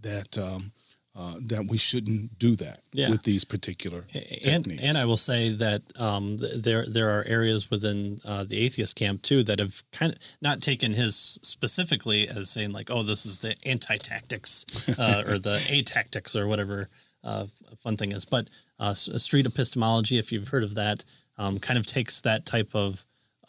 [0.00, 0.72] that um,
[1.16, 3.08] uh, that we shouldn't do that yeah.
[3.08, 4.82] with these particular and, techniques.
[4.82, 9.22] And I will say that um, there there are areas within uh, the atheist camp
[9.22, 13.38] too that have kind of not taken his specifically as saying like, oh, this is
[13.38, 16.88] the anti tactics uh, or the a tactics or whatever
[17.22, 17.46] uh,
[17.78, 18.48] fun thing is, but
[18.78, 21.04] uh, street epistemology, if you've heard of that,
[21.38, 23.04] um, kind of takes that type of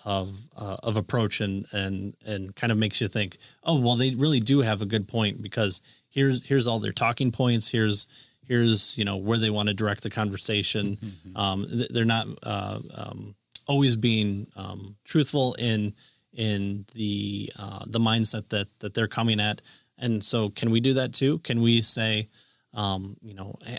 [0.06, 4.12] of uh, of approach and and and kind of makes you think, oh well, they
[4.12, 7.70] really do have a good point because here's here's all their talking points.
[7.70, 8.08] Here's
[8.48, 10.96] here's you know where they want to direct the conversation.
[10.96, 11.38] Mm-hmm.
[11.38, 13.36] Um, they're not uh, um,
[13.68, 15.94] always being um, truthful in
[16.34, 19.62] in the uh, the mindset that that they're coming at.
[19.98, 21.38] And so, can we do that too?
[21.40, 22.28] Can we say,
[22.74, 23.78] um, you know, hey,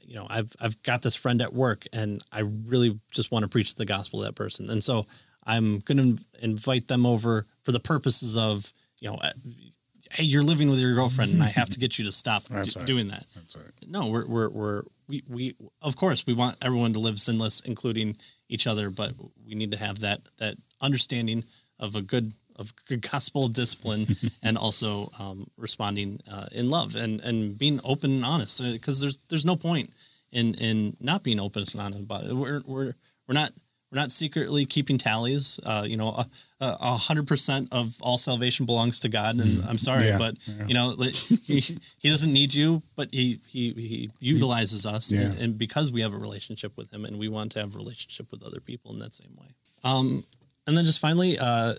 [0.00, 3.48] you know, I've I've got this friend at work, and I really just want to
[3.48, 5.06] preach the gospel to that person, and so
[5.48, 8.70] I'm going to invite them over for the purposes of,
[9.00, 9.18] you know,
[10.10, 12.54] hey, you're living with your girlfriend, and I have to get you to stop d-
[12.54, 12.86] right.
[12.86, 13.24] doing that.
[13.34, 13.66] That's right.
[13.86, 18.16] No, we're we're we're we we of course we want everyone to live sinless, including
[18.48, 19.12] each other, but
[19.46, 21.44] we need to have that that understanding
[21.78, 24.06] of a good of good gospel discipline
[24.42, 29.02] and also um, responding uh, in love and and being open and honest because uh,
[29.02, 29.90] there's there's no point
[30.32, 32.32] in in not being open and honest about it.
[32.34, 32.92] We're we're
[33.26, 33.50] we're not
[33.90, 35.58] we're not secretly keeping tallies.
[35.64, 36.14] Uh, you know,
[36.60, 40.66] a hundred percent of all salvation belongs to God, and I'm sorry, Yeah, but yeah.
[40.66, 40.90] you know,
[41.44, 41.60] he,
[41.98, 45.22] he doesn't need you, but he he he utilizes us, Yeah.
[45.22, 47.78] and, and because we have a relationship with him, and we want to have a
[47.78, 49.48] relationship with other people in that same way.
[49.84, 50.22] Um,
[50.66, 51.74] and then just finally, uh,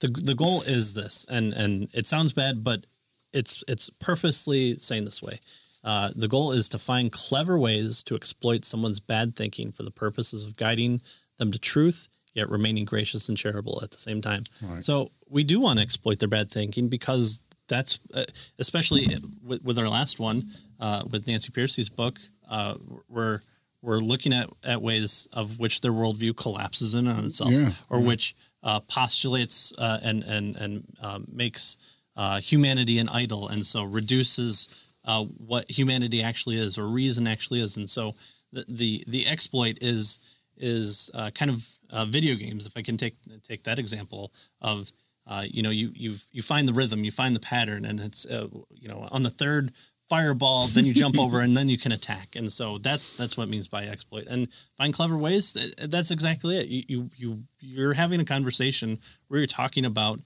[0.00, 2.84] the the goal is this, and and it sounds bad, but
[3.32, 5.38] it's it's purposely saying this way.
[5.82, 9.90] Uh, the goal is to find clever ways to exploit someone's bad thinking for the
[9.90, 11.00] purposes of guiding
[11.40, 14.44] them to truth, yet remaining gracious and charitable at the same time.
[14.62, 14.84] Right.
[14.84, 18.24] So we do want to exploit their bad thinking because that's uh,
[18.58, 19.06] especially
[19.42, 20.42] with, with our last one
[20.78, 22.18] uh, with Nancy Pearcey's book.
[22.48, 22.74] Uh,
[23.08, 23.40] we're
[23.82, 27.98] we're looking at, at ways of which their worldview collapses in on itself, Yeah, or
[28.00, 33.84] which uh, postulates uh, and and and um, makes uh, humanity an idol, and so
[33.84, 37.76] reduces uh, what humanity actually is or reason actually is.
[37.76, 38.14] And so
[38.52, 40.18] the the, the exploit is
[40.60, 42.66] is uh, kind of uh, video games.
[42.66, 44.90] If I can take take that example of
[45.26, 48.26] uh, you know you you you find the rhythm, you find the pattern, and it's
[48.26, 49.70] uh, you know on the third
[50.08, 52.34] fireball, then you jump over and then you can attack.
[52.36, 54.26] And so that's that's what it means by exploit.
[54.26, 55.52] And find clever ways.
[55.52, 56.66] that- That's exactly it.
[56.68, 58.98] You you, you you're having a conversation
[59.28, 60.18] where you're talking about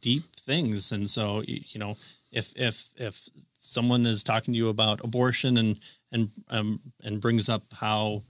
[0.00, 1.96] deep things, and so you, you know
[2.32, 3.28] if if if
[3.58, 5.76] someone is talking to you about abortion and
[6.12, 8.22] and um, and brings up how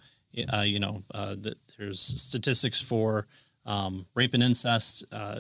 [0.53, 3.26] uh, you know uh, that there's statistics for
[3.66, 5.39] um, rape and incest uh,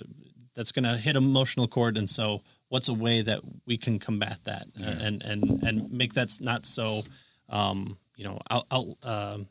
[0.54, 4.38] that's going to hit emotional chord and so what's a way that we can combat
[4.44, 7.02] that uh, and and and make that not so
[7.48, 9.46] um, you know out, out um,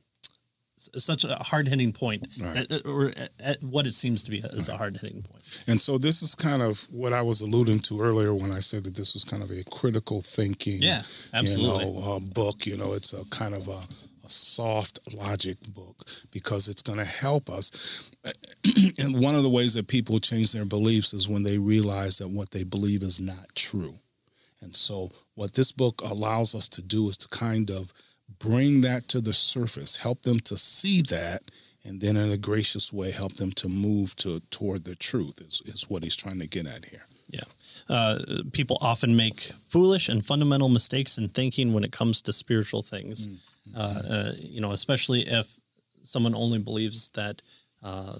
[0.77, 2.71] such a hard hitting point Right.
[2.71, 5.43] uh, or at, at what it seems to be is a hard hitting point.
[5.43, 8.59] point And so this is kind of what I was alluding to earlier when I
[8.59, 11.01] said that this was kind of a critical thinking, Yeah,
[11.33, 11.85] absolutely.
[11.85, 12.67] you know, uh, book.
[12.67, 13.79] You know, it's a kind of a,
[14.27, 18.09] a soft logic book because it's going to help us.
[18.99, 22.29] and one of the ways that people change their beliefs is when they realize that
[22.29, 23.95] what they believe is not true.
[24.61, 27.93] And so, what this book allows us to do is to kind of
[28.39, 31.41] bring that to the surface, help them to see that,
[31.85, 35.39] and then in a gracious way, help them to move to toward the truth.
[35.39, 37.05] Is is what he's trying to get at here.
[37.29, 37.41] Yeah.
[37.89, 38.19] Uh,
[38.51, 43.27] people often make foolish and fundamental mistakes in thinking when it comes to spiritual things.
[43.75, 45.47] Uh, uh, you know, especially if
[46.03, 47.41] someone only believes that
[47.83, 48.13] uh,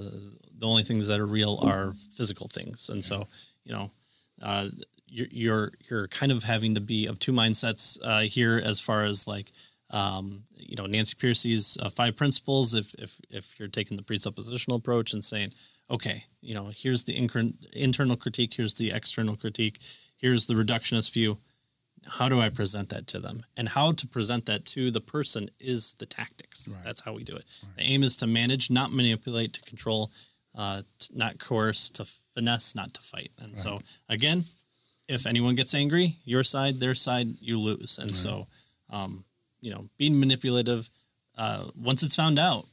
[0.58, 3.24] the only things that are real are physical things, and so
[3.64, 3.91] you know,
[4.41, 4.68] uh,
[5.08, 9.28] you're, you're kind of having to be of two mindsets uh, here as far as
[9.28, 9.48] like.
[9.89, 12.74] Um, you know Nancy Pearcey's five principles.
[12.74, 15.52] If if if you're taking the presuppositional approach and saying,
[15.89, 17.16] okay, you know, here's the
[17.74, 19.80] internal critique, here's the external critique,
[20.18, 21.38] here's the reductionist view.
[22.08, 23.43] How do I present that to them?
[23.58, 26.70] And how to present that to the person is the tactics.
[26.74, 26.84] Right.
[26.84, 27.45] That's how we do it.
[27.76, 30.10] The aim is to manage, not manipulate, to control,
[30.58, 33.32] uh, t- not coerce, to finesse, not to fight.
[33.41, 33.80] And so,
[34.10, 34.45] again,
[35.10, 37.97] if anyone gets angry, your side, their side, you lose.
[37.99, 38.47] And so,
[38.89, 39.24] um,
[39.62, 40.89] you know, being manipulative,
[41.38, 42.66] uh, once it's found out,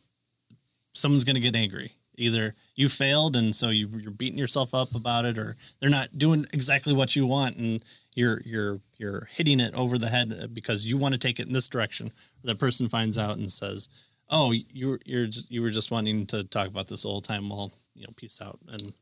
[0.93, 1.91] someone's going to get angry.
[2.17, 6.17] Either you failed and so you, you're beating yourself up about it, or they're not
[6.17, 7.83] doing exactly what you want and
[8.15, 11.53] you're you're you're hitting it over the head because you want to take it in
[11.53, 12.11] this direction.
[12.45, 13.89] That person finds out and says,
[14.29, 17.49] "Oh, you were you're just, you were just wanting to talk about this the time."
[17.49, 18.93] Well, you know, peace out, and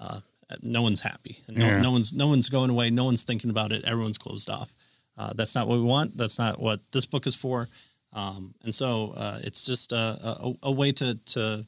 [0.00, 0.20] uh,
[0.62, 1.80] no one's happy, and no, Yeah.
[1.80, 4.72] no one's no one's going away, no one's thinking about it, everyone's closed off.
[5.16, 6.16] Uh, that's not what we want.
[6.16, 7.68] That's not what this book is for.
[8.12, 11.66] Um, and so uh, it's just a, a, a way to, to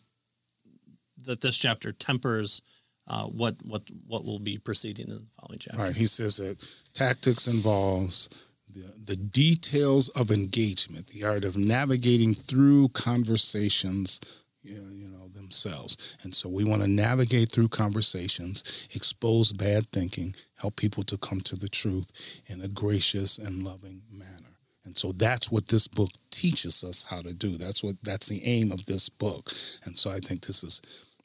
[1.25, 2.62] that this chapter tempers
[3.11, 5.79] uh, what what what will be proceeding in the following chapter.
[5.81, 5.97] All right.
[5.97, 6.64] He says that
[6.95, 8.29] tactics involves
[8.73, 14.21] the, the details of engagement, the art of navigating through conversations,
[14.62, 16.16] you know, you know themselves.
[16.23, 21.41] And so we want to navigate through conversations, expose bad thinking, help people to come
[21.43, 24.57] to the truth in a gracious and loving manner.
[24.85, 27.57] And so that's what this book teaches us how to do.
[27.57, 29.51] That's what that's the aim of this book.
[29.85, 30.81] And so I think this is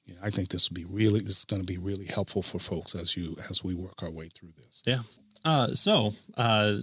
[0.05, 2.41] you know, I think this will be really this is going to be really helpful
[2.41, 4.83] for folks as you as we work our way through this.
[4.85, 4.99] Yeah.
[5.43, 6.77] Uh, so uh,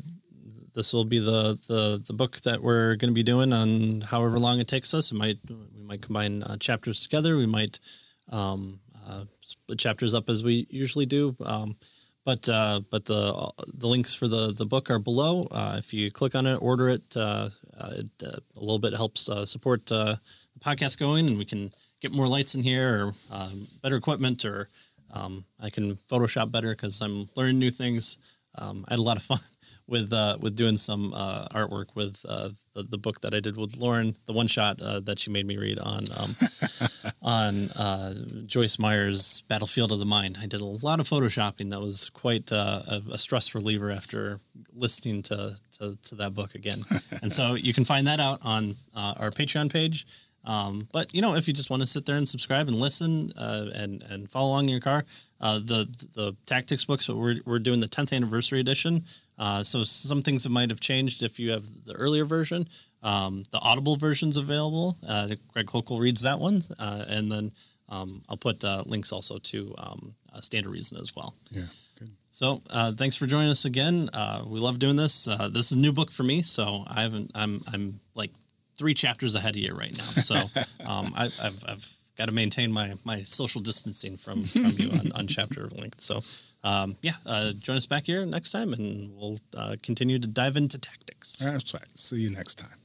[0.75, 4.39] this will be the, the the book that we're going to be doing on however
[4.39, 5.13] long it takes us.
[5.13, 7.37] It might we might combine uh, chapters together.
[7.37, 7.79] We might
[8.31, 11.37] um, uh, split chapters up as we usually do.
[11.45, 11.77] Um,
[12.25, 15.47] but uh, but the the links for the the book are below.
[15.51, 17.03] Uh, if you click on it, order it.
[17.17, 17.49] Uh,
[17.79, 19.91] uh, it uh, a little bit helps support
[20.63, 24.69] podcast going, and we can get more lights in here, or um, better equipment, or
[25.13, 28.19] um, I can Photoshop better because I'm learning new things.
[28.59, 29.39] um, I had a lot of fun
[29.87, 33.57] with uh, with doing some uh, artwork with uh, the, the book that I did
[33.57, 36.37] with Lauren, the one shot uh, that she made me read on um,
[37.23, 38.15] on uh,
[38.47, 40.39] Joyce Meyer's Battlefield of the Mind.
[40.41, 41.71] I did a lot of photoshopping.
[41.71, 44.39] That was quite uh, a, a stress reliever after
[44.75, 46.83] listening to, to, to that book again.
[47.23, 50.07] and so you can find that out on our Patreon page.
[50.45, 53.31] Um, but you know, if you just want to sit there and subscribe and listen
[53.39, 55.05] uh, and and follow along in your car,
[55.41, 57.01] uh, the the tactics book.
[57.03, 59.03] So we're we're doing the 10th anniversary edition.
[59.39, 62.67] Uh, so some things that might have changed if you have the earlier version.
[63.03, 64.97] Um, the Audible version's available.
[65.09, 67.51] Uh, Greg Koukl reads that one, uh, and then
[67.89, 71.35] um, I'll put uh, links also to um, Stand to Reason as well.
[71.51, 71.63] Yeah.
[71.99, 72.11] Good.
[72.31, 72.57] So
[72.97, 74.09] thanks for joining us again.
[74.47, 75.25] we love doing this.
[75.25, 77.33] this is a new book for me, so I haven't.
[77.35, 78.31] I'm I'm like
[78.77, 80.05] three chapters ahead of you right now.
[80.05, 80.35] So
[80.87, 85.13] um, I, have I've got to maintain my my social distancing from from you on,
[85.13, 86.01] on chapter length.
[86.01, 86.21] So
[86.65, 90.57] um, yeah, uh, join us back here next time, and we'll uh, continue to dive
[90.57, 91.39] into tactics.
[91.39, 91.99] That's right.
[91.99, 92.82] See you next time.